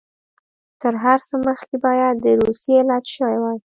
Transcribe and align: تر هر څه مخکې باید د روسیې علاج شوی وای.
تر 0.81 0.93
هر 1.03 1.19
څه 1.27 1.35
مخکې 1.47 1.75
باید 1.85 2.15
د 2.19 2.27
روسیې 2.41 2.75
علاج 2.81 3.05
شوی 3.15 3.37
وای. 3.39 3.57